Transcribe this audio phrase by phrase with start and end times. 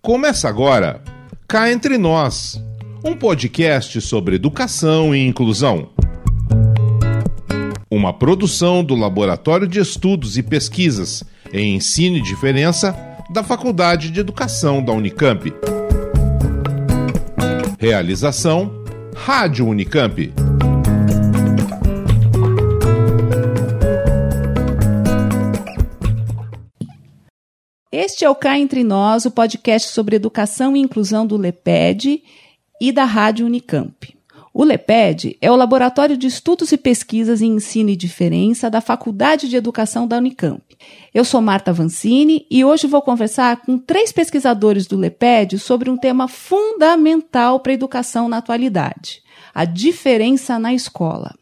[0.00, 1.02] Começa agora
[1.46, 2.60] Cá Entre Nós,
[3.04, 5.88] um podcast sobre educação e inclusão.
[7.90, 11.22] Uma produção do Laboratório de Estudos e Pesquisas
[11.52, 12.96] em Ensino e Diferença
[13.30, 15.52] da Faculdade de Educação da Unicamp.
[17.78, 18.84] Realização
[19.14, 20.43] Rádio Unicamp.
[27.96, 32.24] Este é o Cá Entre Nós, o podcast sobre educação e inclusão do LEPED
[32.80, 34.18] e da Rádio Unicamp.
[34.52, 39.48] O LEPED é o Laboratório de Estudos e Pesquisas em Ensino e Diferença da Faculdade
[39.48, 40.60] de Educação da Unicamp.
[41.14, 45.96] Eu sou Marta Vancini e hoje vou conversar com três pesquisadores do LEPED sobre um
[45.96, 49.22] tema fundamental para a educação na atualidade:
[49.54, 51.32] a diferença na escola.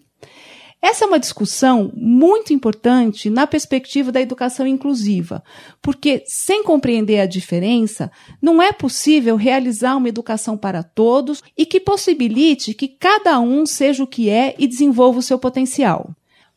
[0.82, 5.45] Essa é uma discussão muito importante na perspectiva da educação inclusiva,
[5.80, 8.10] porque sem compreender a diferença,
[8.42, 14.03] não é possível realizar uma educação para todos e que possibilite que cada um seja
[14.03, 16.10] o que é e desenvolva o seu potencial.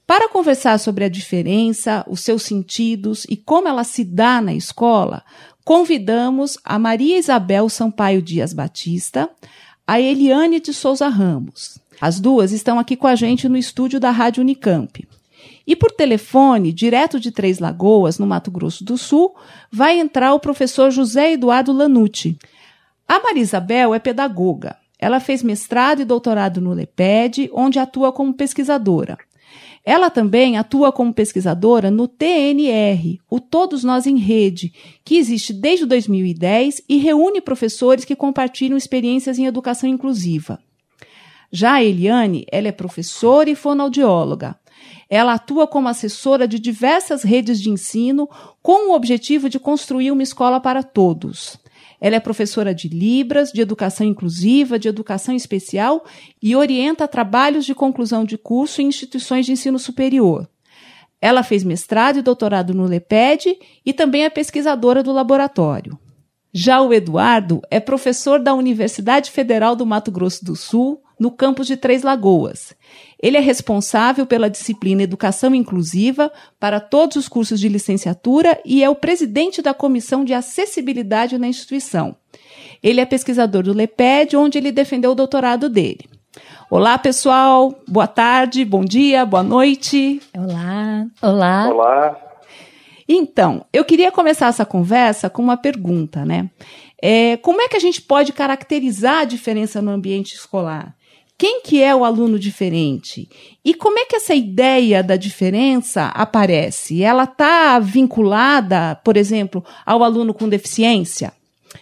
[0.08, 5.24] Para conversar sobre a diferença, os seus sentidos e como ela se dá na escola,
[5.64, 9.30] convidamos a Maria Isabel Sampaio Dias Batista,
[9.86, 11.80] a Eliane de Souza Ramos.
[12.00, 15.08] As duas estão aqui com a gente no estúdio da Rádio Unicamp.
[15.68, 19.36] E por telefone, direto de Três Lagoas, no Mato Grosso do Sul,
[19.72, 22.38] vai entrar o professor José Eduardo Lanucci.
[23.08, 24.76] A Marisabel é pedagoga.
[25.00, 29.18] Ela fez mestrado e doutorado no LEPED, onde atua como pesquisadora.
[29.84, 35.86] Ela também atua como pesquisadora no TNR, o Todos Nós em Rede, que existe desde
[35.86, 40.60] 2010 e reúne professores que compartilham experiências em educação inclusiva.
[41.52, 44.56] Já a Eliane, ela é professora e fonoaudióloga.
[45.10, 48.30] Ela atua como assessora de diversas redes de ensino
[48.62, 51.58] com o objetivo de construir uma escola para todos.
[52.02, 56.04] Ela é professora de Libras, de educação inclusiva, de educação especial
[56.42, 60.48] e orienta trabalhos de conclusão de curso em instituições de ensino superior.
[61.22, 65.98] Ela fez mestrado e doutorado no LEPED e também é pesquisadora do laboratório.
[66.54, 71.68] Já o Eduardo é professor da Universidade Federal do Mato Grosso do Sul, no campus
[71.68, 72.76] de Três Lagoas.
[73.22, 78.90] Ele é responsável pela disciplina Educação Inclusiva para todos os cursos de licenciatura e é
[78.90, 82.16] o presidente da Comissão de Acessibilidade na instituição.
[82.84, 86.06] Ele é pesquisador do LEPED, onde ele defendeu o doutorado dele.
[86.70, 87.74] Olá, pessoal.
[87.88, 90.22] Boa tarde, bom dia, boa noite.
[90.38, 91.08] Olá.
[91.22, 91.70] Olá.
[91.70, 92.22] Olá.
[93.08, 96.50] Então, eu queria começar essa conversa com uma pergunta, né?
[97.02, 100.96] É, como é que a gente pode caracterizar a diferença no ambiente escolar?
[101.38, 103.30] Quem que é o aluno diferente?
[103.64, 107.04] E como é que essa ideia da diferença aparece?
[107.04, 111.34] Ela está vinculada, por exemplo, ao aluno com deficiência?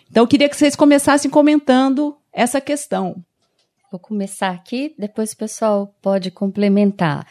[0.09, 3.15] Então, eu queria que vocês começassem comentando essa questão.
[3.91, 7.27] Vou começar aqui, depois o pessoal pode complementar.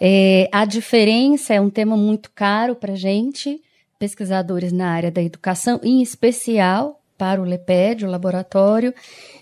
[0.00, 3.60] É, a diferença é um tema muito caro para gente,
[3.98, 8.94] pesquisadores na área da educação, em especial para o LEPED, o laboratório.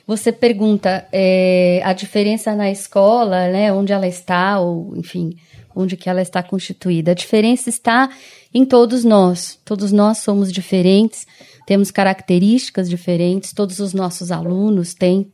[0.07, 5.37] Você pergunta é, a diferença na escola, né, onde ela está, ou enfim,
[5.75, 7.11] onde que ela está constituída.
[7.11, 8.09] A diferença está
[8.55, 9.61] em todos nós.
[9.63, 11.27] Todos nós somos diferentes,
[11.67, 15.31] temos características diferentes, todos os nossos alunos têm,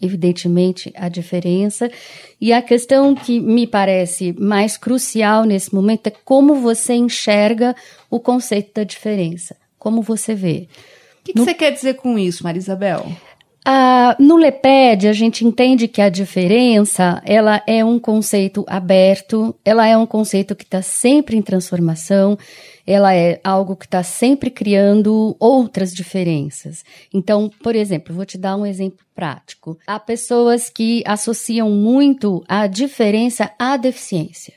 [0.00, 1.90] evidentemente, a diferença.
[2.40, 7.74] E a questão que me parece mais crucial nesse momento é como você enxerga
[8.08, 10.68] o conceito da diferença, como você vê.
[11.24, 11.44] O que, que no...
[11.46, 13.10] você quer dizer com isso, Marisabel?
[13.64, 19.86] Ah, no LEPED, a gente entende que a diferença ela é um conceito aberto, ela
[19.86, 22.36] é um conceito que está sempre em transformação,
[22.86, 26.84] ela é algo que está sempre criando outras diferenças.
[27.10, 29.78] Então, por exemplo, vou te dar um exemplo prático.
[29.86, 34.52] Há pessoas que associam muito a diferença à deficiência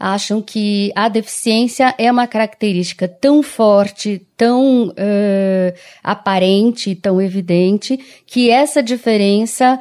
[0.00, 8.48] acham que a deficiência é uma característica tão forte, tão uh, aparente, tão evidente, que
[8.48, 9.78] essa diferença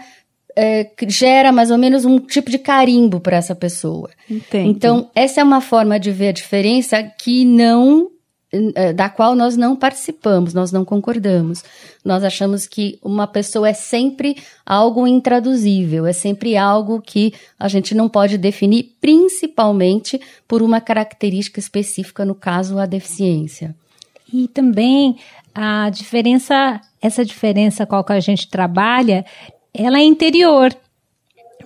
[0.51, 4.09] uh, gera mais ou menos um tipo de carimbo para essa pessoa.
[4.29, 4.69] Entendo.
[4.69, 8.11] Então, essa é uma forma de ver a diferença que não
[8.95, 11.63] da qual nós não participamos, nós não concordamos.
[12.03, 17.93] Nós achamos que uma pessoa é sempre algo intraduzível, é sempre algo que a gente
[17.93, 23.75] não pode definir, principalmente por uma característica específica, no caso, a deficiência.
[24.31, 25.17] E também
[25.53, 29.25] a diferença, essa diferença com a que a gente trabalha,
[29.73, 30.75] ela é interior.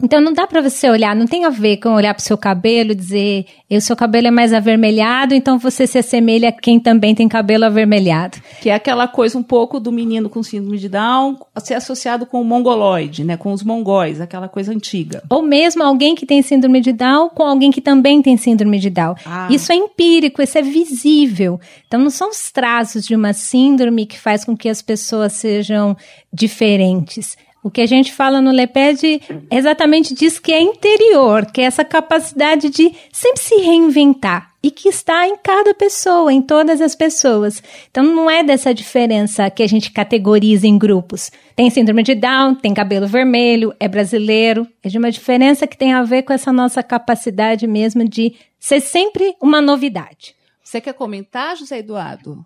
[0.01, 2.37] Então não dá para você olhar, não tem a ver com olhar para o seu
[2.37, 6.79] cabelo e dizer, o seu cabelo é mais avermelhado, então você se assemelha a quem
[6.79, 8.37] também tem cabelo avermelhado.
[8.61, 12.41] Que é aquela coisa um pouco do menino com síndrome de Down ser associado com
[12.41, 15.23] o mongoloide, né, com os mongóis, aquela coisa antiga.
[15.29, 18.89] Ou mesmo alguém que tem síndrome de Down com alguém que também tem síndrome de
[18.89, 19.15] Down.
[19.25, 19.47] Ah.
[19.49, 21.59] Isso é empírico, isso é visível.
[21.87, 25.95] Então não são os traços de uma síndrome que faz com que as pessoas sejam
[26.31, 27.37] diferentes.
[27.63, 31.85] O que a gente fala no LEPED exatamente diz que é interior, que é essa
[31.85, 37.63] capacidade de sempre se reinventar e que está em cada pessoa, em todas as pessoas.
[37.89, 41.31] Então não é dessa diferença que a gente categoriza em grupos.
[41.55, 44.67] Tem síndrome de Down, tem cabelo vermelho, é brasileiro.
[44.83, 48.81] É de uma diferença que tem a ver com essa nossa capacidade mesmo de ser
[48.81, 50.35] sempre uma novidade.
[50.61, 52.45] Você quer comentar, José Eduardo?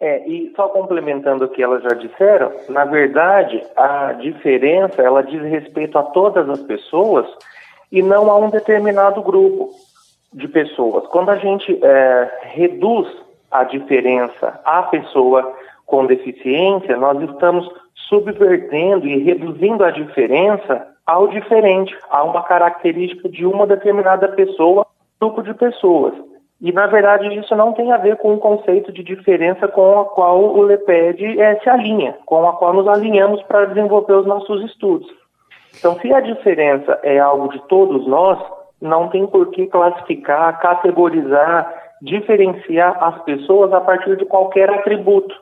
[0.00, 5.42] É, e só complementando o que elas já disseram, na verdade, a diferença, ela diz
[5.42, 7.26] respeito a todas as pessoas
[7.90, 9.70] e não a um determinado grupo
[10.32, 11.06] de pessoas.
[11.08, 13.08] Quando a gente é, reduz
[13.50, 15.54] a diferença à pessoa
[15.84, 17.68] com deficiência, nós estamos
[18.08, 24.86] subvertendo e reduzindo a diferença ao diferente, a uma característica de uma determinada pessoa,
[25.18, 26.14] grupo de pessoas.
[26.60, 30.04] E, na verdade, isso não tem a ver com o conceito de diferença com a
[30.06, 34.64] qual o LEPED é, se alinha, com a qual nos alinhamos para desenvolver os nossos
[34.64, 35.08] estudos.
[35.78, 38.38] Então, se a diferença é algo de todos nós,
[38.80, 41.72] não tem por que classificar, categorizar,
[42.02, 45.34] diferenciar as pessoas a partir de qualquer atributo.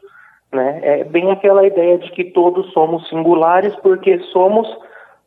[0.52, 0.80] Né?
[0.82, 4.68] É bem aquela ideia de que todos somos singulares porque somos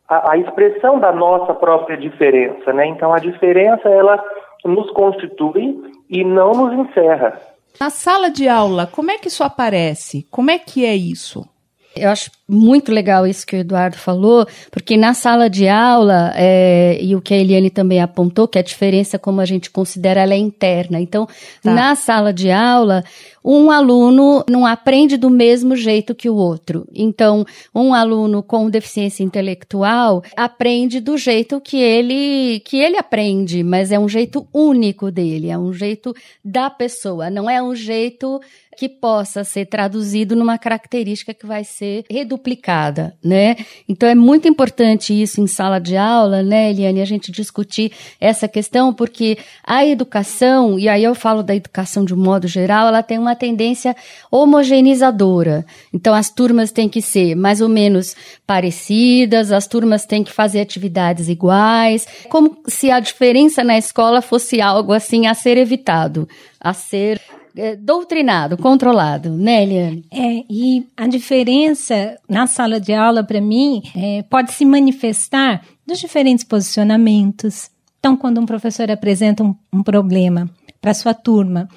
[0.08, 2.72] a, a expressão da nossa própria diferença.
[2.72, 2.86] Né?
[2.86, 4.22] Então, a diferença, ela
[4.64, 7.40] nos constitui e não nos encerra.
[7.78, 10.26] Na sala de aula, como é que isso aparece?
[10.30, 11.48] Como é que é isso?
[11.96, 16.98] Eu acho muito legal isso que o Eduardo falou, porque na sala de aula, é,
[17.00, 20.34] e o que a Eliane também apontou, que a diferença, como a gente considera, ela
[20.34, 21.00] é interna.
[21.00, 21.26] Então,
[21.62, 21.72] tá.
[21.72, 23.04] na sala de aula,
[23.44, 26.86] um aluno não aprende do mesmo jeito que o outro.
[26.94, 27.44] Então,
[27.74, 33.98] um aluno com deficiência intelectual aprende do jeito que ele que ele aprende, mas é
[33.98, 36.14] um jeito único dele, é um jeito
[36.44, 38.40] da pessoa, não é um jeito
[38.76, 42.04] que possa ser traduzido numa característica que vai ser
[42.40, 43.56] reduplicada, né?
[43.88, 48.48] Então é muito importante isso em sala de aula, né, Eliane, a gente discutir essa
[48.48, 53.02] questão, porque a educação, e aí eu falo da educação de um modo geral, ela
[53.02, 53.94] tem uma tendência
[54.30, 55.64] homogeneizadora.
[55.92, 58.16] Então as turmas têm que ser mais ou menos
[58.46, 64.60] parecidas, as turmas têm que fazer atividades iguais, como se a diferença na escola fosse
[64.60, 66.28] algo assim a ser evitado,
[66.60, 67.20] a ser
[67.56, 70.04] é, doutrinado, controlado, né, Eliane?
[70.10, 75.98] É, e a diferença na sala de aula, para mim, é, pode se manifestar nos
[75.98, 77.70] diferentes posicionamentos.
[77.98, 80.48] Então, quando um professor apresenta um, um problema
[80.80, 81.68] para sua turma,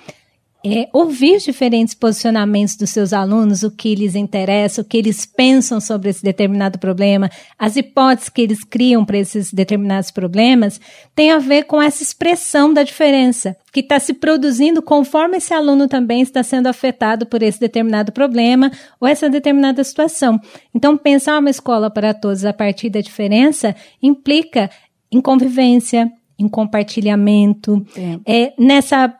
[0.65, 5.25] é, ouvir os diferentes posicionamentos dos seus alunos, o que lhes interessa, o que eles
[5.25, 7.29] pensam sobre esse determinado problema,
[7.59, 10.79] as hipóteses que eles criam para esses determinados problemas,
[11.13, 15.87] tem a ver com essa expressão da diferença, que está se produzindo conforme esse aluno
[15.87, 18.71] também está sendo afetado por esse determinado problema
[19.01, 20.39] ou essa determinada situação.
[20.73, 24.69] Então, pensar uma escola para todos a partir da diferença implica
[25.11, 26.09] em convivência,
[26.39, 27.85] em compartilhamento,
[28.25, 29.13] é, é nessa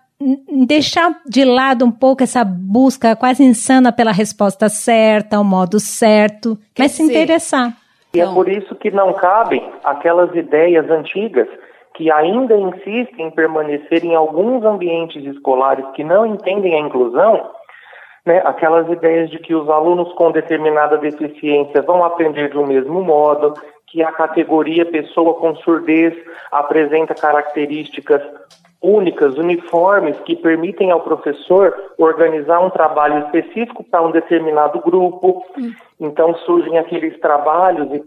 [0.66, 6.58] deixar de lado um pouco essa busca quase insana pela resposta certa, o modo certo,
[6.74, 7.74] Quer mas se interessar.
[8.14, 11.48] E é por isso que não cabem aquelas ideias antigas
[11.96, 17.50] que ainda insistem em permanecer em alguns ambientes escolares que não entendem a inclusão,
[18.26, 23.02] né, aquelas ideias de que os alunos com determinada deficiência vão aprender de um mesmo
[23.02, 23.54] modo,
[23.88, 26.14] que a categoria pessoa com surdez
[26.52, 28.22] apresenta características
[28.84, 35.44] únicas, uniformes, que permitem ao professor organizar um trabalho específico para um determinado grupo.
[35.58, 35.72] Hum.
[36.00, 38.04] Então surgem aqueles trabalhos e,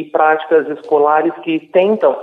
[0.00, 2.16] e práticas escolares que tentam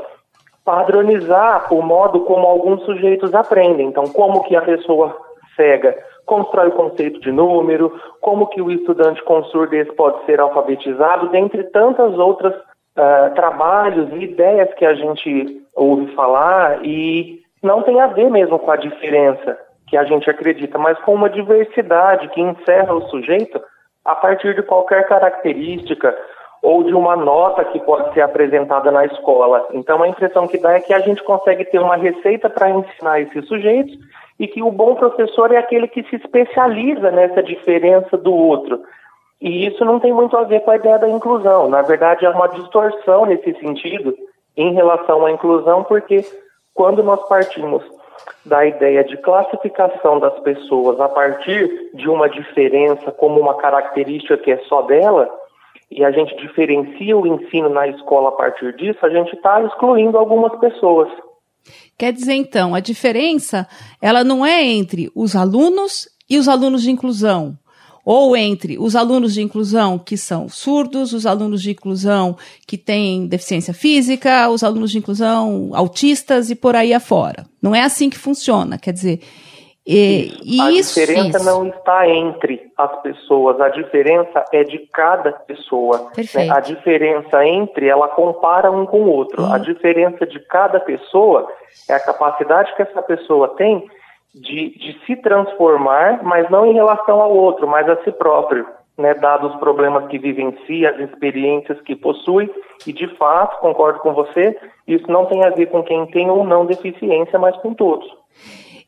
[0.65, 3.88] padronizar o modo como alguns sujeitos aprendem.
[3.88, 5.17] Então, como que a pessoa
[5.55, 5.95] cega
[6.25, 11.63] constrói o conceito de número, como que o estudante com surdez pode ser alfabetizado, dentre
[11.65, 18.08] tantas outras uh, trabalhos e ideias que a gente ouve falar e não tem a
[18.08, 22.93] ver mesmo com a diferença que a gente acredita, mas com uma diversidade que encerra
[22.93, 23.60] o sujeito
[24.03, 26.15] a partir de qualquer característica
[26.62, 29.67] ou de uma nota que pode ser apresentada na escola.
[29.74, 33.20] Então a impressão que dá é que a gente consegue ter uma receita para ensinar
[33.22, 33.98] esses sujeitos
[34.39, 38.82] e que o bom professor é aquele que se especializa nessa diferença do outro
[39.41, 41.70] E isso não tem muito a ver com a ideia da inclusão.
[41.70, 44.15] Na verdade, é uma distorção nesse sentido
[44.55, 46.24] em relação à inclusão, porque
[46.73, 47.83] quando nós partimos
[48.45, 54.51] da ideia de classificação das pessoas a partir de uma diferença como uma característica que
[54.51, 55.29] é só dela,
[55.89, 60.17] e a gente diferencia o ensino na escola a partir disso, a gente está excluindo
[60.17, 61.09] algumas pessoas.
[61.97, 63.67] Quer dizer, então, a diferença
[64.01, 67.57] ela não é entre os alunos e os alunos de inclusão,
[68.05, 72.36] ou entre os alunos de inclusão que são surdos, os alunos de inclusão
[72.67, 77.45] que têm deficiência física, os alunos de inclusão autistas e por aí afora.
[77.62, 78.77] Não é assim que funciona.
[78.77, 79.22] Quer dizer,
[79.86, 81.45] e, e a isso, diferença isso.
[81.45, 86.10] não está entre as pessoas, a diferença é de cada pessoa.
[86.17, 86.50] Né?
[86.50, 89.43] A diferença entre, ela compara um com o outro.
[89.43, 89.53] Hum.
[89.53, 91.50] A diferença de cada pessoa
[91.89, 93.86] é a capacidade que essa pessoa tem
[94.33, 98.65] de, de se transformar, mas não em relação ao outro, mas a si próprio.
[98.95, 102.47] Né, dados os problemas que vivencia, as experiências que possui,
[102.85, 104.55] e de fato, concordo com você,
[104.87, 108.07] isso não tem a ver com quem tem ou não deficiência, mas com todos.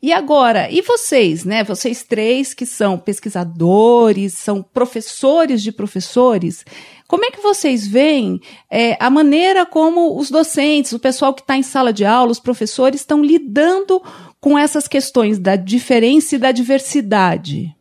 [0.00, 1.64] E agora, e vocês, né?
[1.64, 6.64] Vocês três que são pesquisadores, são professores de professores,
[7.08, 11.56] como é que vocês veem é, a maneira como os docentes, o pessoal que está
[11.56, 16.52] em sala de aula, os professores estão lidando com essas questões da diferença e da
[16.52, 17.74] diversidade?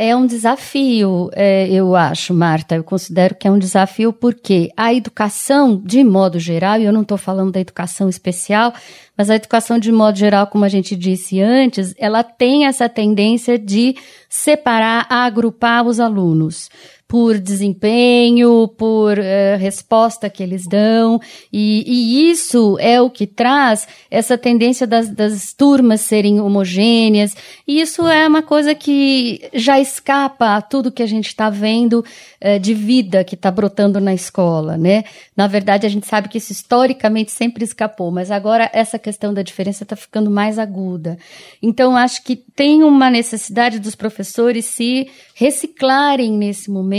[0.00, 2.76] É um desafio, é, eu acho, Marta.
[2.76, 7.02] Eu considero que é um desafio porque a educação, de modo geral, e eu não
[7.02, 8.72] estou falando da educação especial,
[9.16, 13.58] mas a educação, de modo geral, como a gente disse antes, ela tem essa tendência
[13.58, 13.96] de
[14.28, 16.70] separar, agrupar os alunos
[17.08, 21.18] por desempenho, por uh, resposta que eles dão,
[21.50, 27.34] e, e, isso é o que traz essa tendência das, das turmas serem homogêneas,
[27.66, 32.04] e isso é uma coisa que já escapa a tudo que a gente está vendo
[32.44, 35.04] uh, de vida que está brotando na escola, né?
[35.34, 39.40] Na verdade, a gente sabe que isso historicamente sempre escapou, mas agora essa questão da
[39.40, 41.16] diferença está ficando mais aguda.
[41.62, 46.97] Então, acho que tem uma necessidade dos professores se reciclarem nesse momento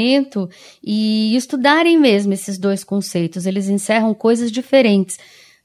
[0.84, 3.46] e estudarem mesmo esses dois conceitos.
[3.46, 5.18] Eles encerram coisas diferentes.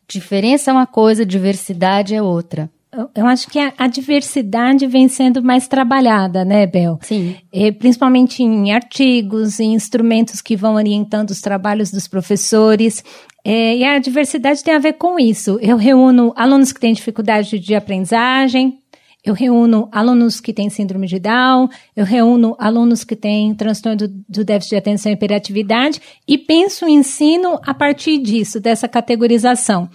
[0.09, 2.71] Diferença é uma coisa, diversidade é outra.
[3.15, 6.99] Eu acho que a, a, diversidade vem sendo mais trabalhada, né, Bel?
[7.03, 7.35] Sim.
[7.53, 13.03] E, principalmente em artigos, em instrumentos que vão orientando os trabalhos dos professores.
[13.45, 15.59] É, e a diversidade tem a ver com isso.
[15.61, 18.79] Eu reúno alunos que têm dificuldade de aprendizagem,
[19.25, 24.09] eu reúno alunos que têm síndrome de Down, eu reúno alunos que têm transtorno do,
[24.29, 29.89] do déficit de atenção e hiperatividade e penso o ensino a partir disso, dessa categorização.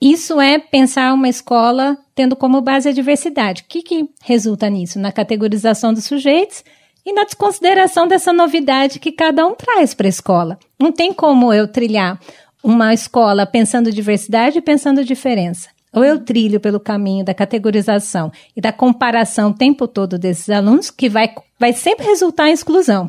[0.00, 3.62] Isso é pensar uma escola tendo como base a diversidade.
[3.62, 4.98] O que, que resulta nisso?
[4.98, 6.64] Na categorização dos sujeitos
[7.04, 10.58] e na desconsideração dessa novidade que cada um traz para a escola.
[10.78, 12.20] Não tem como eu trilhar
[12.64, 15.75] uma escola pensando diversidade e pensando diferença.
[15.96, 20.90] Ou eu trilho pelo caminho da categorização e da comparação o tempo todo desses alunos,
[20.90, 23.08] que vai, vai sempre resultar em exclusão.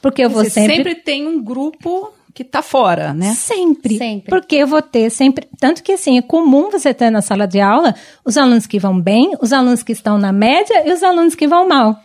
[0.00, 0.76] Porque eu vou Você sempre.
[0.76, 3.34] sempre tem um grupo que está fora, né?
[3.34, 3.98] Sempre.
[3.98, 4.30] Sempre.
[4.30, 5.46] Porque eu vou ter sempre.
[5.60, 7.94] Tanto que, assim, é comum você ter na sala de aula
[8.24, 11.46] os alunos que vão bem, os alunos que estão na média e os alunos que
[11.46, 11.98] vão mal.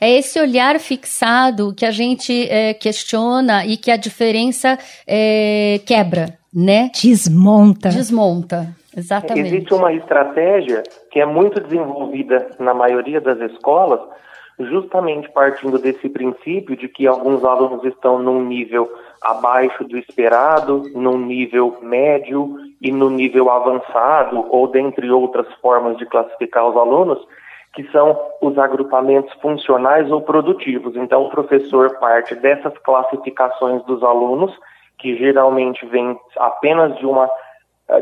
[0.00, 6.38] É esse olhar fixado que a gente é, questiona e que a diferença é, quebra,
[6.52, 6.90] né?
[7.00, 7.88] Desmonta.
[7.88, 8.76] Desmonta.
[8.98, 9.46] Exatamente.
[9.46, 14.00] Existe uma estratégia que é muito desenvolvida na maioria das escolas,
[14.58, 18.90] justamente partindo desse princípio de que alguns alunos estão num nível
[19.22, 26.06] abaixo do esperado, num nível médio e no nível avançado, ou dentre outras formas de
[26.06, 27.18] classificar os alunos,
[27.74, 30.96] que são os agrupamentos funcionais ou produtivos.
[30.96, 34.52] Então, o professor parte dessas classificações dos alunos,
[34.98, 37.30] que geralmente vem apenas de uma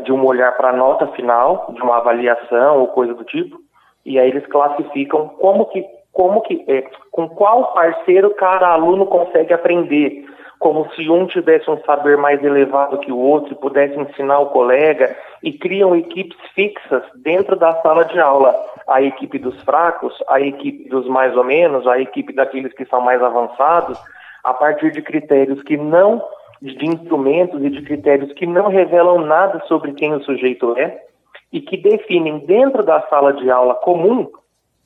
[0.03, 3.57] de um olhar para a nota final, de uma avaliação ou coisa do tipo,
[4.05, 9.53] e aí eles classificam como que, como que, é, com qual parceiro cada aluno consegue
[9.53, 10.25] aprender,
[10.59, 14.47] como se um tivesse um saber mais elevado que o outro e pudesse ensinar o
[14.47, 18.55] colega, e criam equipes fixas dentro da sala de aula.
[18.87, 23.01] A equipe dos fracos, a equipe dos mais ou menos, a equipe daqueles que são
[23.01, 23.99] mais avançados,
[24.43, 26.23] a partir de critérios que não
[26.61, 31.03] de instrumentos e de critérios que não revelam nada sobre quem o sujeito é
[31.51, 34.27] e que definem dentro da sala de aula comum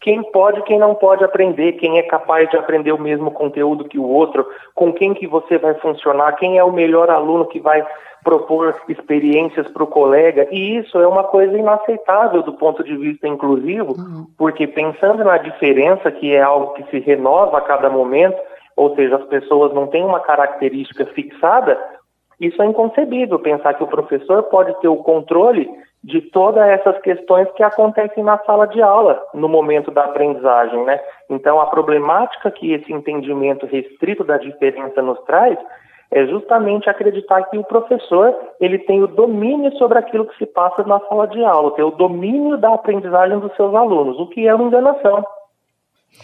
[0.02, 3.88] quem pode e quem não pode aprender, quem é capaz de aprender o mesmo conteúdo
[3.88, 7.60] que o outro, com quem que você vai funcionar, quem é o melhor aluno que
[7.60, 7.86] vai
[8.24, 13.28] propor experiências para o colega, e isso é uma coisa inaceitável do ponto de vista
[13.28, 14.28] inclusivo, uhum.
[14.38, 18.38] porque pensando na diferença, que é algo que se renova a cada momento,
[18.82, 21.78] ou seja, as pessoas não têm uma característica fixada,
[22.40, 25.70] isso é inconcebível pensar que o professor pode ter o controle
[26.04, 31.00] de todas essas questões que acontecem na sala de aula no momento da aprendizagem, né?
[31.30, 35.60] Então, a problemática que esse entendimento restrito da diferença nos traz
[36.10, 40.82] é justamente acreditar que o professor ele tem o domínio sobre aquilo que se passa
[40.86, 44.56] na sala de aula, tem o domínio da aprendizagem dos seus alunos, o que é
[44.56, 45.24] uma enganação.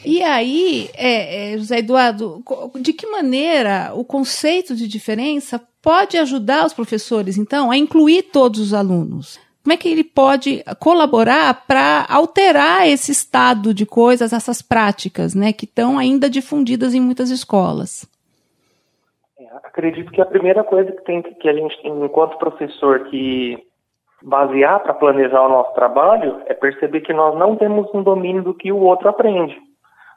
[0.06, 2.44] E aí, é, é, José Eduardo,
[2.80, 8.60] de que maneira o conceito de diferença pode ajudar os professores, então, a incluir todos
[8.60, 9.40] os alunos?
[9.64, 15.52] Como é que ele pode colaborar para alterar esse estado de coisas, essas práticas, né,
[15.52, 18.10] que estão ainda difundidas em muitas escolas?
[19.38, 23.58] É, acredito que a primeira coisa que tem que a gente enquanto professor que
[24.24, 28.54] basear para planejar o nosso trabalho é perceber que nós não temos um domínio do
[28.54, 29.67] que o outro aprende.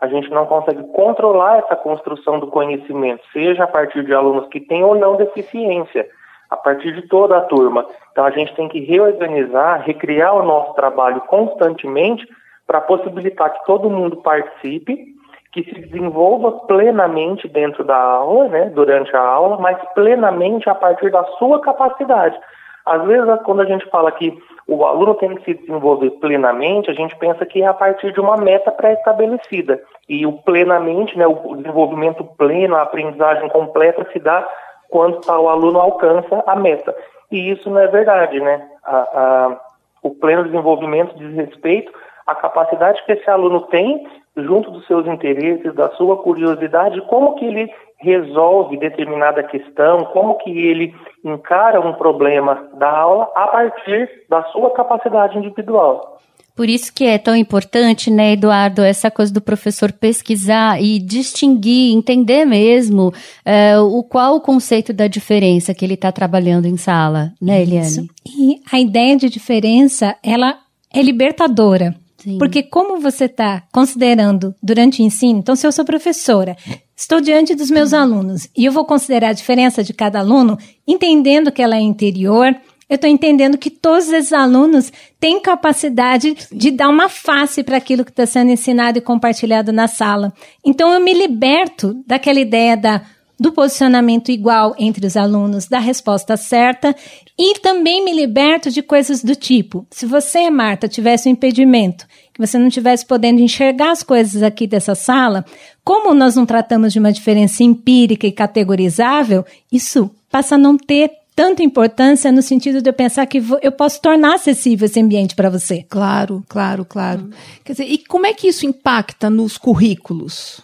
[0.00, 4.60] A gente não consegue controlar essa construção do conhecimento, seja a partir de alunos que
[4.60, 6.08] têm ou não deficiência
[6.48, 7.86] a partir de toda a turma.
[8.10, 12.26] Então a gente tem que reorganizar, recriar o nosso trabalho constantemente
[12.66, 15.14] para possibilitar que todo mundo participe,
[15.52, 21.10] que se desenvolva plenamente dentro da aula, né, durante a aula, mas plenamente a partir
[21.10, 22.38] da sua capacidade.
[22.86, 24.36] Às vezes, quando a gente fala que
[24.70, 28.20] o aluno tem que se desenvolver plenamente, a gente pensa que é a partir de
[28.20, 29.82] uma meta pré-estabelecida.
[30.08, 34.48] E o plenamente, né, o desenvolvimento pleno, a aprendizagem completa se dá
[34.88, 36.94] quando tal aluno alcança a meta.
[37.32, 38.64] E isso não é verdade, né?
[38.84, 39.60] A, a,
[40.04, 41.92] o pleno desenvolvimento diz respeito
[42.24, 47.44] à capacidade que esse aluno tem, junto dos seus interesses, da sua curiosidade, como que
[47.44, 50.94] ele resolve determinada questão, como que ele
[51.24, 56.18] encara um problema da aula a partir da sua capacidade individual.
[56.56, 61.94] Por isso que é tão importante, né, Eduardo, essa coisa do professor pesquisar e distinguir,
[61.94, 63.12] entender mesmo
[63.44, 67.86] é, o qual o conceito da diferença que ele está trabalhando em sala, né, Eliane?
[67.86, 68.06] Isso.
[68.26, 70.58] E a ideia de diferença, ela
[70.92, 71.94] é libertadora.
[72.22, 72.38] Sim.
[72.38, 76.56] Porque como você está considerando durante o ensino, então se eu sou professora,
[76.96, 81.50] estou diante dos meus alunos e eu vou considerar a diferença de cada aluno, entendendo
[81.50, 82.54] que ela é interior,
[82.90, 88.04] eu estou entendendo que todos esses alunos têm capacidade de dar uma face para aquilo
[88.04, 90.32] que está sendo ensinado e compartilhado na sala.
[90.64, 93.02] Então eu me liberto daquela ideia da
[93.40, 96.94] do posicionamento igual entre os alunos, da resposta certa
[97.38, 102.46] e também me liberto de coisas do tipo: se você, Marta, tivesse um impedimento, que
[102.46, 105.42] você não tivesse podendo enxergar as coisas aqui dessa sala,
[105.82, 111.10] como nós não tratamos de uma diferença empírica e categorizável, isso passa a não ter
[111.34, 115.48] tanta importância no sentido de eu pensar que eu posso tornar acessível esse ambiente para
[115.48, 115.86] você.
[115.88, 117.22] Claro, claro, claro.
[117.22, 117.30] Hum.
[117.64, 120.60] Quer dizer, e como é que isso impacta nos currículos?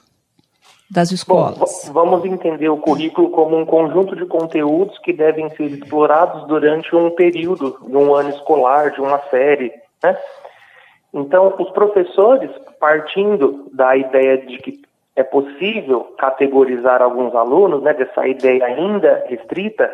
[0.90, 1.58] Das escolas?
[1.88, 6.94] Bom, vamos entender o currículo como um conjunto de conteúdos que devem ser explorados durante
[6.94, 9.72] um período, de um ano escolar, de uma série,
[10.02, 10.16] né?
[11.12, 14.82] Então, os professores, partindo da ideia de que
[15.16, 19.90] é possível categorizar alguns alunos, né, dessa ideia ainda restrita,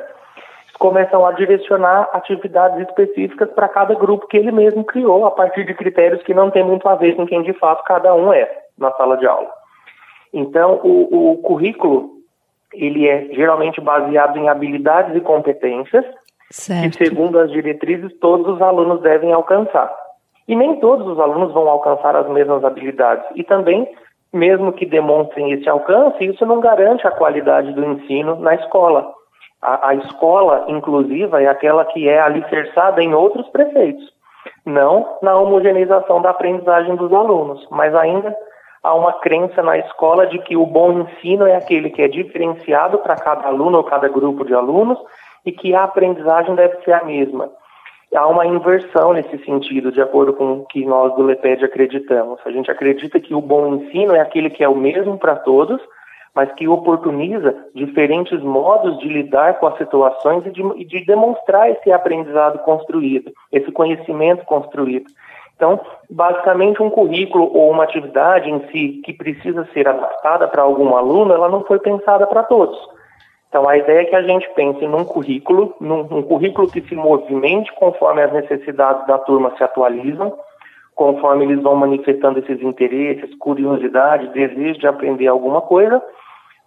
[0.80, 5.74] começam a direcionar atividades específicas para cada grupo que ele mesmo criou, a partir de
[5.74, 8.90] critérios que não tem muito a ver com quem de fato cada um é na
[8.92, 9.61] sala de aula.
[10.32, 12.12] Então, o, o currículo
[12.74, 16.04] ele é geralmente baseado em habilidades e competências
[16.50, 16.98] certo.
[16.98, 19.92] que, segundo as diretrizes, todos os alunos devem alcançar.
[20.48, 23.24] E nem todos os alunos vão alcançar as mesmas habilidades.
[23.34, 23.88] E também,
[24.32, 29.12] mesmo que demonstrem esse alcance, isso não garante a qualidade do ensino na escola.
[29.60, 34.12] A, a escola inclusiva é aquela que é alicerçada em outros preceitos,
[34.66, 38.34] não na homogeneização da aprendizagem dos alunos, mas ainda
[38.82, 42.98] há uma crença na escola de que o bom ensino é aquele que é diferenciado
[42.98, 44.98] para cada aluno ou cada grupo de alunos
[45.46, 47.50] e que a aprendizagem deve ser a mesma.
[48.14, 52.40] Há uma inversão nesse sentido, de acordo com o que nós do LEPED acreditamos.
[52.44, 55.80] A gente acredita que o bom ensino é aquele que é o mesmo para todos,
[56.34, 61.90] mas que oportuniza diferentes modos de lidar com as situações e de, de demonstrar esse
[61.90, 65.06] aprendizado construído, esse conhecimento construído.
[65.62, 65.78] Então,
[66.10, 71.32] basicamente, um currículo ou uma atividade em si que precisa ser adaptada para algum aluno,
[71.32, 72.76] ela não foi pensada para todos.
[73.48, 76.96] Então, a ideia é que a gente pense num currículo, num um currículo que se
[76.96, 80.36] movimente conforme as necessidades da turma se atualizam,
[80.96, 86.02] conforme eles vão manifestando esses interesses, curiosidade, desejo de aprender alguma coisa,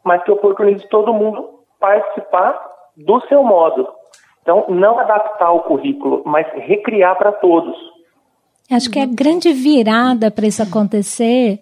[0.05, 1.49] mas que oportunize todo mundo
[1.81, 3.89] participar do seu modo.
[4.41, 7.94] Então, não adaptar o currículo, mas recriar para todos.
[8.69, 11.59] Acho que a grande virada para isso acontecer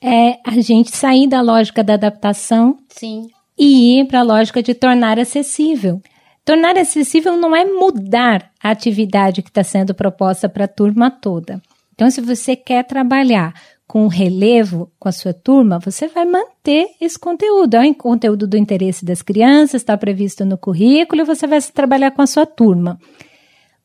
[0.00, 3.28] é a gente sair da lógica da adaptação Sim.
[3.58, 6.02] e ir para a lógica de tornar acessível.
[6.44, 11.62] Tornar acessível não é mudar a atividade que está sendo proposta para a turma toda.
[11.94, 13.54] Então, se você quer trabalhar
[13.86, 17.76] com relevo com a sua turma, você vai manter esse conteúdo.
[17.76, 22.10] É o conteúdo do interesse das crianças, está previsto no currículo e você vai trabalhar
[22.10, 22.98] com a sua turma.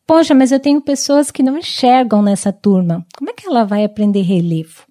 [0.10, 3.06] Poxa, mas eu tenho pessoas que não enxergam nessa turma.
[3.16, 4.88] Como é que ela vai aprender relevo?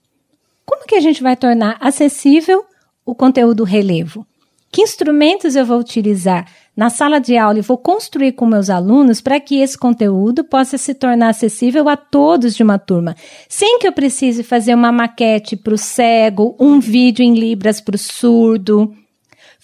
[0.65, 2.65] Como que a gente vai tornar acessível
[3.05, 4.25] o conteúdo relevo?
[4.71, 9.21] Que instrumentos eu vou utilizar na sala de aula e vou construir com meus alunos
[9.21, 13.17] para que esse conteúdo possa se tornar acessível a todos de uma turma,
[13.49, 17.97] sem que eu precise fazer uma maquete para o cego, um vídeo em libras para
[17.97, 18.95] o surdo,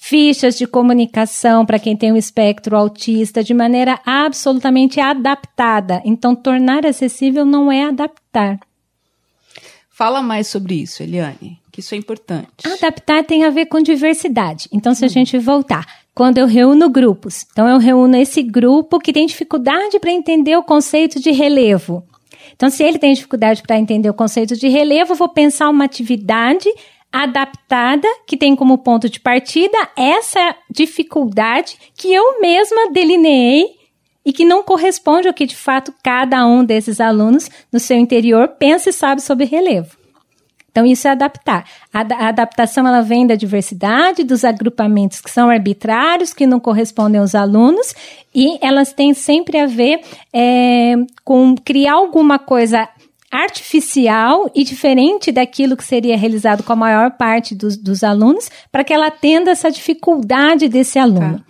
[0.07, 6.03] fichas de comunicação para quem tem um espectro autista de maneira absolutamente adaptada.
[6.05, 8.61] Então, tornar acessível não é adaptar.
[9.89, 12.49] Fala mais sobre isso, Eliane, que isso é importante.
[12.67, 14.69] Adaptar tem a ver com diversidade.
[14.71, 19.13] Então, se a gente voltar, quando eu reúno grupos, então eu reúno esse grupo que
[19.13, 22.05] tem dificuldade para entender o conceito de relevo.
[22.55, 25.87] Então, se ele tem dificuldade para entender o conceito de relevo, eu vou pensar uma
[25.87, 26.69] atividade
[27.15, 33.67] adaptada que tem como ponto de partida essa dificuldade que eu mesma delineei
[34.27, 38.49] e que não corresponde ao que de fato cada um desses alunos no seu interior
[38.59, 39.97] pensa e sabe sobre relevo.
[40.75, 41.65] Então, isso é adaptar.
[41.93, 47.33] A, adaptação ela vem da diversidade, dos agrupamentos que são arbitrários, que não correspondem aos
[47.33, 47.95] alunos,
[48.35, 50.01] e elas têm sempre a ver
[50.33, 52.89] é, com criar alguma coisa
[53.35, 58.85] artificial e diferente daquilo que seria realizado com a maior parte dos, dos alunos, para
[58.85, 61.41] que ela atenda essa dificuldade desse aluno.
[61.41, 61.45] Tá.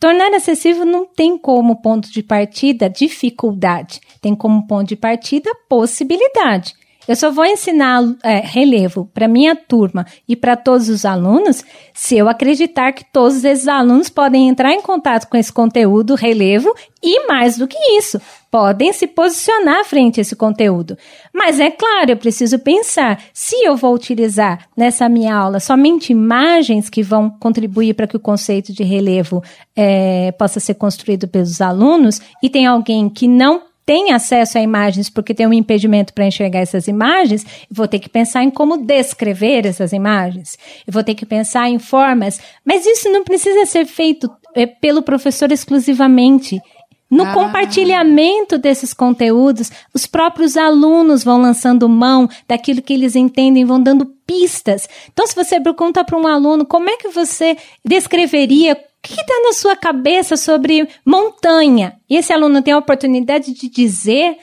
[0.00, 6.72] Tornar acessível não tem como ponto de partida dificuldade, tem como ponto de partida possibilidade.
[7.08, 11.64] Eu só vou ensinar é, relevo para minha turma e para todos os alunos
[11.94, 16.74] se eu acreditar que todos esses alunos podem entrar em contato com esse conteúdo relevo
[17.02, 20.96] e mais do que isso, podem se posicionar frente a esse conteúdo.
[21.32, 26.90] Mas é claro, eu preciso pensar se eu vou utilizar nessa minha aula somente imagens
[26.90, 29.42] que vão contribuir para que o conceito de relevo
[29.76, 35.08] é, possa ser construído pelos alunos e tem alguém que não tem acesso a imagens
[35.08, 39.64] porque tem um impedimento para enxergar essas imagens, vou ter que pensar em como descrever
[39.64, 40.58] essas imagens.
[40.84, 45.02] Eu vou ter que pensar em formas, mas isso não precisa ser feito é, pelo
[45.02, 46.60] professor exclusivamente.
[47.08, 47.32] No ah.
[47.32, 54.06] compartilhamento desses conteúdos, os próprios alunos vão lançando mão daquilo que eles entendem, vão dando
[54.26, 54.88] pistas.
[55.12, 59.52] Então, se você pergunta para um aluno como é que você descreveria que está na
[59.52, 61.94] sua cabeça sobre montanha?
[62.08, 64.36] E esse aluno tem a oportunidade de dizer,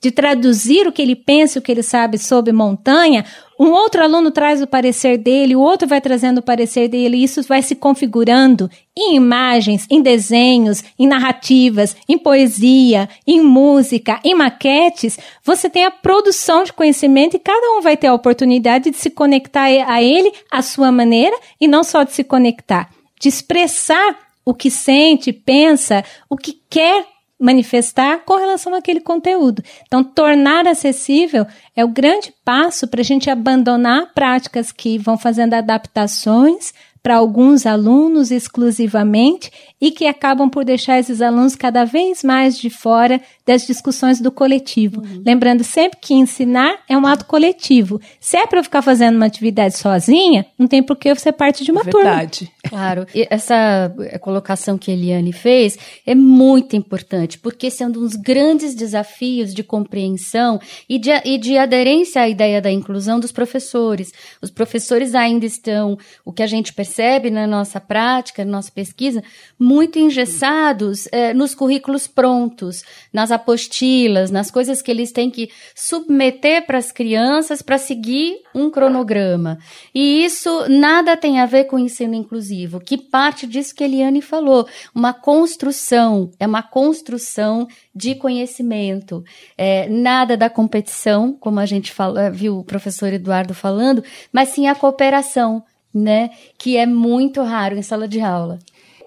[0.00, 3.24] de traduzir o que ele pensa, o que ele sabe sobre montanha.
[3.58, 7.24] Um outro aluno traz o parecer dele, o outro vai trazendo o parecer dele, e
[7.24, 14.34] isso vai se configurando em imagens, em desenhos, em narrativas, em poesia, em música, em
[14.34, 15.18] maquetes.
[15.42, 19.10] Você tem a produção de conhecimento e cada um vai ter a oportunidade de se
[19.10, 24.54] conectar a ele à sua maneira e não só de se conectar de expressar o
[24.54, 27.04] que sente, pensa, o que quer
[27.38, 29.62] manifestar com relação àquele conteúdo.
[29.86, 35.54] Então, tornar acessível é o grande passo para a gente abandonar práticas que vão fazendo
[35.54, 42.58] adaptações para alguns alunos exclusivamente e que acabam por deixar esses alunos cada vez mais
[42.58, 45.00] de fora das discussões do coletivo.
[45.00, 45.22] Uhum.
[45.24, 48.00] Lembrando sempre que ensinar é um ato coletivo.
[48.18, 51.32] Se é para eu ficar fazendo uma atividade sozinha, não tem por que eu ser
[51.32, 52.46] parte de uma Verdade.
[52.46, 52.56] turma.
[52.66, 53.06] Claro.
[53.14, 58.16] E essa colocação que a Eliane fez é muito importante, porque esse é um dos
[58.16, 60.58] grandes desafios de compreensão
[60.88, 64.12] e de, e de aderência à ideia da inclusão dos professores.
[64.42, 69.22] Os professores ainda estão, o que a gente percebe na nossa prática, na nossa pesquisa,
[69.66, 76.64] muito engessados é, nos currículos prontos, nas apostilas, nas coisas que eles têm que submeter
[76.64, 79.58] para as crianças para seguir um cronograma.
[79.92, 84.68] E isso nada tem a ver com ensino inclusivo, que parte disso que Eliane falou,
[84.94, 89.24] uma construção, é uma construção de conhecimento.
[89.58, 94.68] É, nada da competição, como a gente fala, viu o professor Eduardo falando, mas sim
[94.68, 96.30] a cooperação, né?
[96.56, 98.60] Que é muito raro em sala de aula.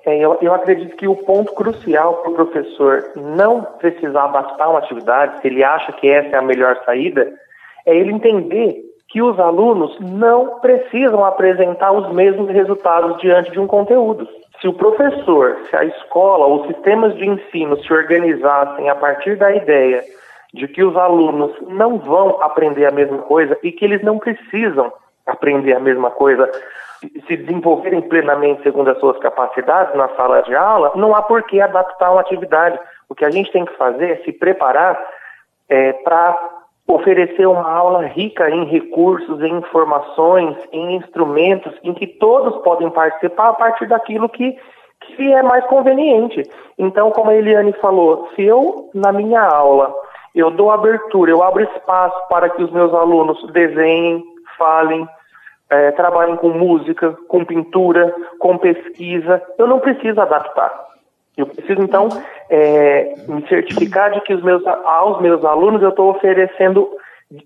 [0.05, 4.79] É, eu, eu, acredito que o ponto crucial para o professor não precisar adaptar uma
[4.79, 7.31] atividade, se ele acha que essa é a melhor saída,
[7.85, 13.67] é ele entender que os alunos não precisam apresentar os mesmos resultados diante de um
[13.67, 14.27] conteúdo.
[14.62, 19.51] Se o professor, se a escola ou sistemas de ensino se organizassem a partir da
[19.51, 20.03] ideia
[20.53, 24.91] de que os alunos não vão aprender a mesma coisa e que eles não precisam
[25.25, 26.49] aprender a mesma coisa,
[27.27, 31.62] se desenvolverem plenamente segundo as suas capacidades na sala de aula, não há por que
[31.62, 32.77] adaptar uma atividade.
[33.07, 34.99] O que a gente tem que fazer é se preparar
[35.69, 36.38] é, para
[36.88, 43.49] oferecer uma aula rica em recursos, em informações, em instrumentos, em que todos podem participar
[43.49, 44.57] a partir daquilo que,
[45.01, 46.43] que é mais conveniente.
[46.77, 49.93] Então, como a Eliane falou, se eu, na minha aula,
[50.33, 54.23] eu dou abertura, eu abro espaço para que os meus alunos desenhem,
[54.57, 55.07] falem,
[55.69, 60.89] é, trabalhem com música, com pintura, com pesquisa, eu não preciso adaptar.
[61.38, 62.10] Eu preciso, então,
[62.49, 66.89] é, me certificar de que os meus, aos meus alunos eu estou oferecendo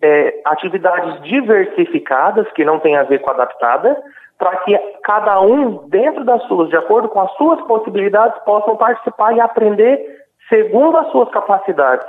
[0.02, 4.02] é, atividades diversificadas, que não tem a ver com adaptada,
[4.40, 9.36] para que cada um, dentro das suas, de acordo com as suas possibilidades, possam participar
[9.36, 10.00] e aprender
[10.50, 12.06] segundo as suas capacidades.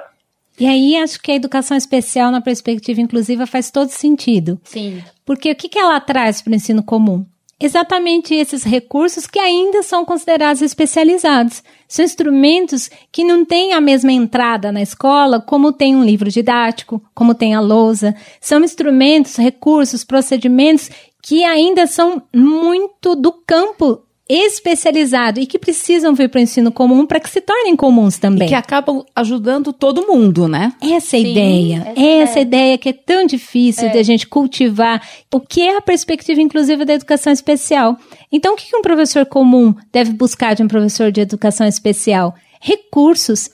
[0.58, 4.60] E aí acho que a educação especial na perspectiva inclusiva faz todo sentido.
[4.64, 5.02] Sim.
[5.24, 7.24] Porque o que, que ela traz para o ensino comum?
[7.58, 11.62] Exatamente esses recursos que ainda são considerados especializados.
[11.88, 17.02] São instrumentos que não têm a mesma entrada na escola, como tem um livro didático,
[17.14, 18.14] como tem a lousa.
[18.40, 20.90] São instrumentos, recursos, procedimentos
[21.22, 24.02] que ainda são muito do campo
[24.34, 28.46] especializado e que precisam vir para o ensino comum para que se tornem comuns também.
[28.46, 30.72] E que acabam ajudando todo mundo, né?
[30.80, 31.92] Essa é a ideia.
[31.94, 32.42] Essa, essa é.
[32.42, 33.90] ideia que é tão difícil é.
[33.90, 35.06] de a gente cultivar.
[35.32, 37.96] O que é a perspectiva inclusiva da educação especial?
[38.32, 42.34] Então, o que um professor comum deve buscar de um professor de educação especial?
[42.60, 43.50] Recursos,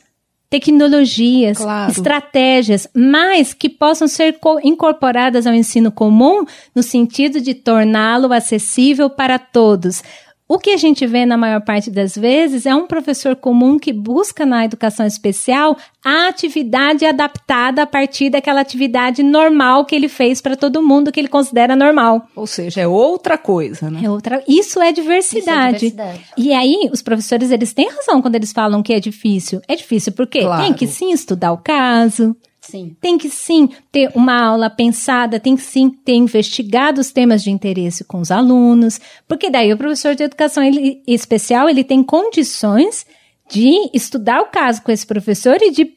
[0.50, 1.92] tecnologias, claro.
[1.92, 9.38] estratégias, mas que possam ser incorporadas ao ensino comum no sentido de torná-lo acessível para
[9.38, 10.02] todos.
[10.50, 13.92] O que a gente vê na maior parte das vezes é um professor comum que
[13.92, 20.40] busca na educação especial a atividade adaptada a partir daquela atividade normal que ele fez
[20.40, 22.26] para todo mundo que ele considera normal.
[22.34, 24.00] Ou seja, é outra coisa, né?
[24.02, 24.42] É outra.
[24.48, 25.86] Isso é diversidade.
[25.86, 26.24] Isso é diversidade.
[26.36, 29.62] E aí os professores eles têm razão quando eles falam que é difícil.
[29.68, 30.64] É difícil porque claro.
[30.64, 32.34] tem que sim estudar o caso,
[32.70, 32.96] Sim.
[33.00, 37.50] Tem que sim ter uma aula pensada, tem que sim ter investigado os temas de
[37.50, 43.06] interesse com os alunos, porque daí o professor de educação ele, especial ele tem condições
[43.50, 45.92] de estudar o caso com esse professor e de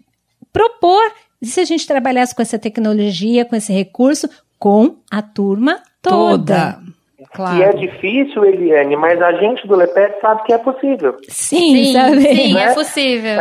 [0.51, 1.03] propor
[1.41, 6.77] e se a gente trabalhasse com essa tecnologia, com esse recurso, com a turma toda.
[6.77, 6.93] toda.
[7.33, 7.57] Claro.
[7.57, 11.17] Que é difícil, Eliane, mas a gente do LEPED sabe que é possível.
[11.27, 12.21] Sim, sim, sabe?
[12.21, 12.63] sim né?
[12.63, 13.35] é possível.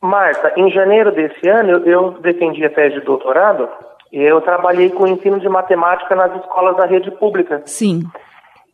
[0.00, 3.68] Marta, em janeiro desse ano eu, eu defendi a tese de doutorado
[4.12, 7.62] e eu trabalhei com o ensino de matemática nas escolas da rede pública.
[7.64, 8.02] Sim.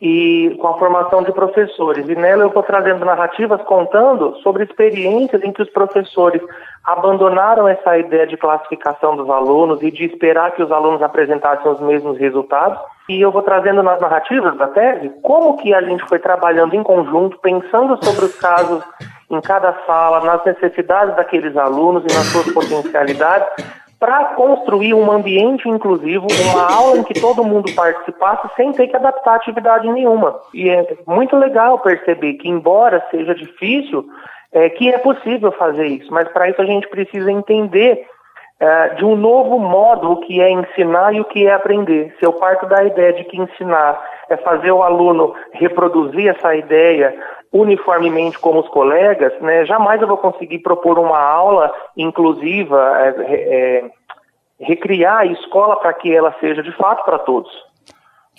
[0.00, 2.08] E com a formação de professores.
[2.08, 6.42] E nela eu estou trazendo narrativas contando sobre experiências em que os professores
[6.84, 11.80] abandonaram essa ideia de classificação dos alunos e de esperar que os alunos apresentassem os
[11.80, 12.78] mesmos resultados.
[13.08, 16.82] E eu vou trazendo nas narrativas da tese como que a gente foi trabalhando em
[16.82, 18.82] conjunto, pensando sobre os casos
[19.34, 23.48] em cada sala, nas necessidades daqueles alunos e nas suas potencialidades,
[23.98, 28.96] para construir um ambiente inclusivo, uma aula em que todo mundo participasse sem ter que
[28.96, 30.40] adaptar atividade nenhuma.
[30.52, 34.04] E é muito legal perceber que, embora seja difícil,
[34.52, 38.04] é, que é possível fazer isso, mas para isso a gente precisa entender
[38.62, 42.14] é, de um novo modo o que é ensinar e o que é aprender.
[42.16, 47.12] Se eu parto da ideia de que ensinar é fazer o aluno reproduzir essa ideia
[47.52, 53.90] uniformemente como os colegas, né, jamais eu vou conseguir propor uma aula inclusiva, é, é,
[54.60, 57.50] recriar a escola para que ela seja de fato para todos.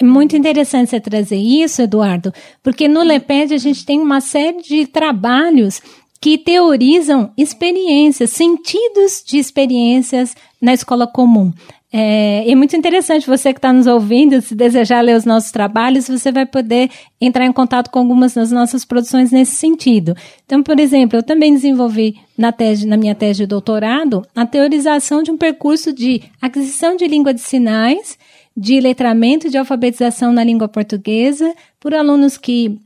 [0.02, 2.32] É muito interessante você trazer isso, Eduardo,
[2.64, 5.82] porque no LEPED a gente tem uma série de trabalhos
[6.24, 11.52] que teorizam experiências, sentidos de experiências na escola comum.
[11.92, 16.08] É, é muito interessante você que está nos ouvindo, se desejar ler os nossos trabalhos,
[16.08, 20.16] você vai poder entrar em contato com algumas das nossas produções nesse sentido.
[20.46, 25.24] Então, por exemplo, eu também desenvolvi na, tese, na minha tese de doutorado a teorização
[25.24, 28.18] de um percurso de aquisição de língua de sinais,
[28.56, 32.80] de letramento de alfabetização na língua portuguesa por alunos que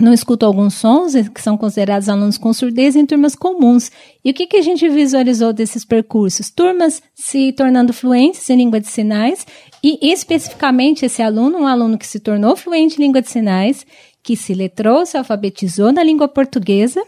[0.00, 3.90] não escutam alguns sons, que são considerados alunos com surdez, em turmas comuns.
[4.24, 6.50] E o que, que a gente visualizou desses percursos?
[6.50, 9.46] Turmas se tornando fluentes em língua de sinais,
[9.82, 13.86] e especificamente esse aluno, um aluno que se tornou fluente em língua de sinais,
[14.22, 17.02] que se letrou, se alfabetizou na língua portuguesa,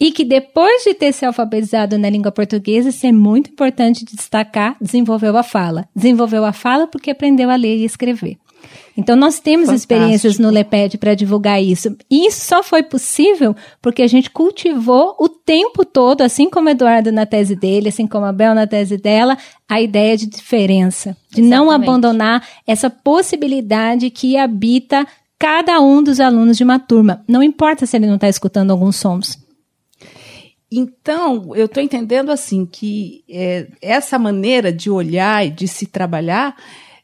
[0.00, 4.76] e que depois de ter se alfabetizado na língua portuguesa, isso é muito importante destacar,
[4.80, 5.88] desenvolveu a fala.
[5.94, 8.36] Desenvolveu a fala porque aprendeu a ler e escrever.
[8.96, 9.92] Então, nós temos Fantástico.
[9.92, 11.96] experiências no LEPED para divulgar isso.
[12.10, 17.10] E isso só foi possível porque a gente cultivou o tempo todo, assim como Eduardo
[17.10, 19.36] na tese dele, assim como a Bel na tese dela,
[19.68, 21.50] a ideia de diferença, de Exatamente.
[21.50, 25.06] não abandonar essa possibilidade que habita
[25.38, 27.24] cada um dos alunos de uma turma.
[27.28, 29.38] Não importa se ele não está escutando alguns sons.
[30.70, 36.56] Então, eu estou entendendo assim que é, essa maneira de olhar e de se trabalhar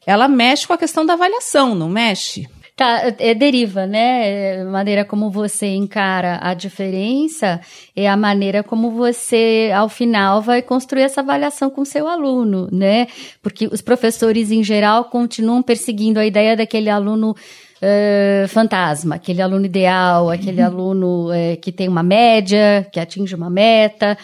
[0.05, 2.47] ela mexe com a questão da avaliação, não mexe?
[2.75, 4.61] Tá, é, deriva, né?
[4.61, 7.59] A maneira como você encara a diferença
[7.95, 13.07] é a maneira como você, ao final, vai construir essa avaliação com seu aluno, né?
[13.41, 17.35] Porque os professores, em geral, continuam perseguindo a ideia daquele aluno
[17.83, 20.67] Uh, fantasma, aquele aluno ideal, aquele uhum.
[20.67, 24.15] aluno uh, que tem uma média, que atinge uma meta.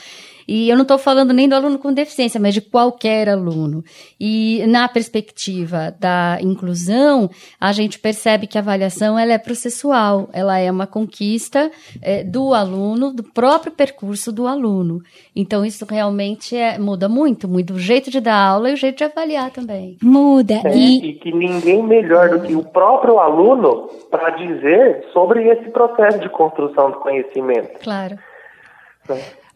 [0.47, 3.83] E eu não estou falando nem do aluno com deficiência, mas de qualquer aluno.
[4.19, 7.29] E na perspectiva da inclusão,
[7.60, 11.69] a gente percebe que a avaliação ela é processual, ela é uma conquista
[12.01, 15.01] é, do aluno, do próprio percurso do aluno.
[15.36, 18.97] Então isso realmente é, muda muito, muda o jeito de dar aula e o jeito
[18.97, 19.97] de avaliar também.
[20.01, 20.62] Muda.
[20.63, 21.10] É, e...
[21.10, 26.29] e que ninguém melhor do que o próprio aluno para dizer sobre esse processo de
[26.29, 27.79] construção do conhecimento.
[27.83, 28.17] Claro.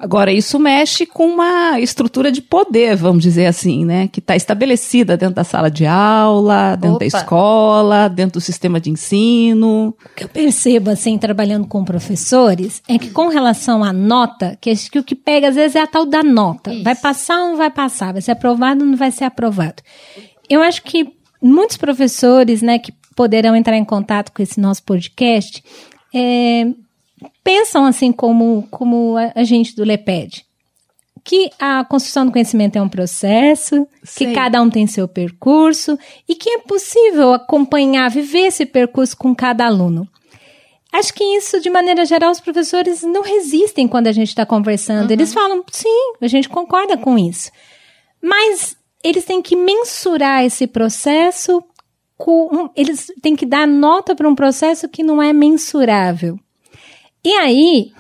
[0.02, 4.08] Agora, isso mexe com uma estrutura de poder, vamos dizer assim, né?
[4.08, 7.00] Que está estabelecida dentro da sala de aula, dentro Opa.
[7.00, 9.96] da escola, dentro do sistema de ensino.
[10.04, 14.74] O que eu percebo, assim, trabalhando com professores, é que com relação à nota, que,
[14.90, 16.74] que o que pega às vezes é a tal da nota.
[16.74, 16.84] Isso.
[16.84, 18.12] Vai passar ou não vai passar?
[18.12, 19.84] Vai ser aprovado ou não vai ser aprovado?
[20.50, 25.64] Eu acho que muitos professores, né, que poderão entrar em contato com esse nosso podcast,
[26.12, 26.66] é,
[27.44, 30.46] pensam assim como, como a gente do LEPED.
[31.24, 36.34] Que a construção do conhecimento é um processo, que cada um tem seu percurso e
[36.34, 40.08] que é possível acompanhar, viver esse percurso com cada aluno.
[40.92, 45.08] Acho que isso, de maneira geral, os professores não resistem quando a gente está conversando.
[45.08, 45.12] Uhum.
[45.14, 47.50] Eles falam, sim, a gente concorda com isso.
[48.22, 51.64] Mas eles têm que mensurar esse processo,
[52.18, 56.38] com, eles têm que dar nota para um processo que não é mensurável.
[57.24, 57.92] E aí,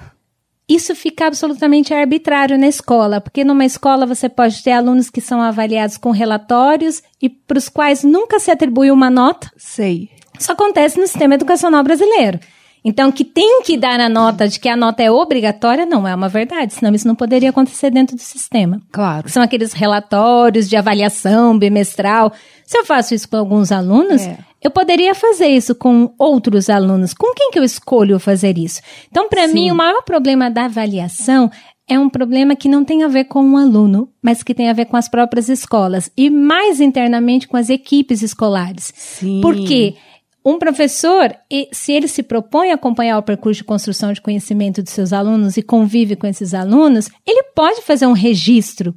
[0.67, 5.41] isso fica absolutamente arbitrário na escola, porque numa escola você pode ter alunos que são
[5.41, 9.51] avaliados com relatórios e para os quais nunca se atribui uma nota.
[9.57, 10.09] Sei.
[10.39, 12.39] Isso acontece no sistema educacional brasileiro.
[12.83, 16.15] Então, que tem que dar a nota de que a nota é obrigatória, não é
[16.15, 18.81] uma verdade, senão isso não poderia acontecer dentro do sistema.
[18.91, 19.29] Claro.
[19.29, 22.33] São aqueles relatórios de avaliação bimestral.
[22.65, 24.37] Se eu faço isso com alguns alunos, é.
[24.63, 27.13] eu poderia fazer isso com outros alunos.
[27.13, 28.81] Com quem que eu escolho fazer isso?
[29.11, 31.51] Então, para mim, o maior problema da avaliação
[31.87, 34.69] é um problema que não tem a ver com o um aluno, mas que tem
[34.69, 38.93] a ver com as próprias escolas e mais internamente com as equipes escolares.
[38.95, 39.41] Sim.
[39.41, 39.95] Por quê?
[40.43, 41.35] Um professor,
[41.71, 45.55] se ele se propõe a acompanhar o percurso de construção de conhecimento de seus alunos
[45.55, 48.93] e convive com esses alunos, ele pode fazer um registro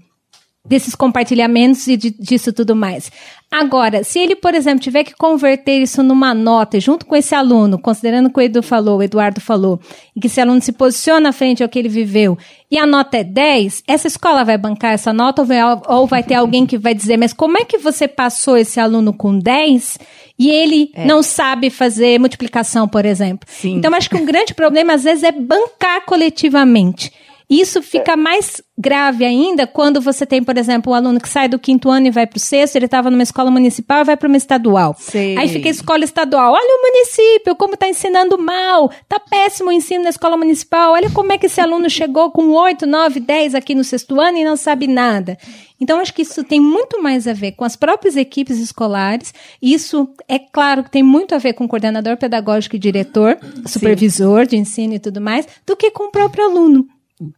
[0.66, 3.12] desses compartilhamentos e de, disso tudo mais.
[3.50, 7.78] Agora, se ele, por exemplo, tiver que converter isso numa nota junto com esse aluno,
[7.78, 9.78] considerando que o Edu falou, o Eduardo falou,
[10.16, 12.36] e que esse aluno se posiciona frente ao que ele viveu,
[12.70, 16.22] e a nota é 10, essa escola vai bancar essa nota ou vai, ou vai
[16.22, 19.98] ter alguém que vai dizer, mas como é que você passou esse aluno com 10
[20.36, 21.04] e ele é.
[21.06, 23.48] não sabe fazer multiplicação, por exemplo?
[23.48, 23.76] Sim.
[23.76, 27.12] Então, acho que um grande problema, às vezes, é bancar coletivamente.
[27.48, 28.16] Isso fica é.
[28.16, 32.06] mais grave ainda quando você tem, por exemplo, um aluno que sai do quinto ano
[32.06, 34.96] e vai para o sexto, ele estava numa escola municipal e vai para uma estadual.
[34.98, 35.36] Sei.
[35.36, 36.52] Aí fica a escola estadual.
[36.52, 38.90] Olha o município, como está ensinando mal.
[39.08, 40.92] Tá péssimo o ensino na escola municipal.
[40.92, 44.38] Olha como é que esse aluno chegou com 8, 9, 10 aqui no sexto ano
[44.38, 45.38] e não sabe nada.
[45.80, 49.34] Então, acho que isso tem muito mais a ver com as próprias equipes escolares.
[49.60, 54.44] Isso, é claro, que tem muito a ver com o coordenador pedagógico e diretor, supervisor
[54.44, 54.50] Sim.
[54.50, 56.86] de ensino e tudo mais, do que com o próprio aluno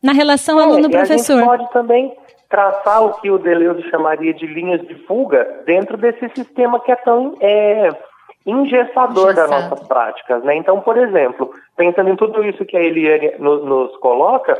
[0.02, 1.36] na relação é, aluno-professor.
[1.36, 2.16] A gente pode também
[2.48, 6.96] traçar o que o Deleuze chamaria de linhas de fuga dentro desse sistema que é
[6.96, 7.90] tão é,
[8.46, 10.42] engessador das nossas práticas.
[10.44, 10.56] Né?
[10.56, 14.56] Então, por exemplo, pensando em tudo isso que a Eliane nos, nos coloca,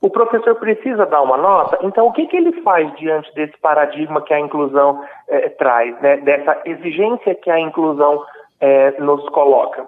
[0.00, 4.22] o professor precisa dar uma nota, então o que, que ele faz diante desse paradigma
[4.22, 6.16] que a inclusão é, traz, né?
[6.16, 8.24] dessa exigência que a inclusão
[8.58, 9.86] é, nos coloca?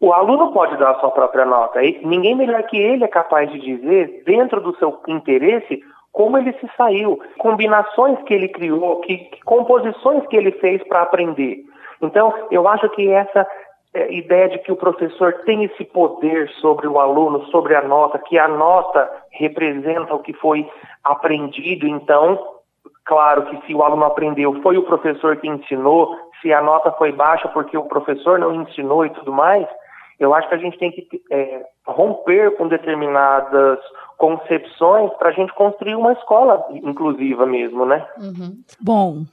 [0.00, 1.82] O aluno pode dar a sua própria nota.
[1.82, 5.80] E ninguém melhor que ele é capaz de dizer, dentro do seu interesse,
[6.12, 11.02] como ele se saiu, combinações que ele criou, que, que composições que ele fez para
[11.02, 11.64] aprender.
[12.00, 13.46] Então, eu acho que essa
[13.94, 18.18] é, ideia de que o professor tem esse poder sobre o aluno, sobre a nota,
[18.18, 20.68] que a nota representa o que foi
[21.04, 22.38] aprendido, então
[23.04, 27.12] claro que se o aluno aprendeu, foi o professor que ensinou, se a nota foi
[27.12, 29.66] baixa porque o professor não ensinou e tudo mais,
[30.18, 33.78] eu acho que a gente tem que é, romper com determinadas
[34.16, 38.06] concepções para a gente construir uma escola inclusiva mesmo, né?
[38.18, 38.62] Uhum.
[38.80, 39.24] Bom,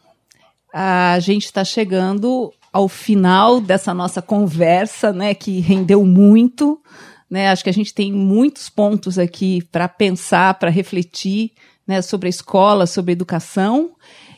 [0.73, 6.81] a gente está chegando ao final dessa nossa conversa, né, que rendeu muito.
[7.29, 11.51] Né, acho que a gente tem muitos pontos aqui para pensar, para refletir
[11.87, 13.91] né, sobre a escola, sobre a educação.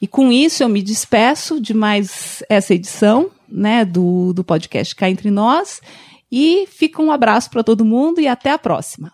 [0.00, 5.10] E com isso eu me despeço de mais essa edição né, do, do podcast Cá
[5.10, 5.82] Entre Nós.
[6.32, 9.12] E fica um abraço para todo mundo e até a próxima.